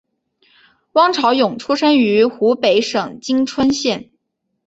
[0.93, 4.09] 汪潮涌出生于湖北省蕲春县。